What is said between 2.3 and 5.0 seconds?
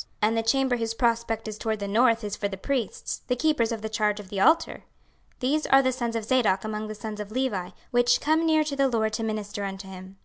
for the priests, the keepers of the charge of the altar: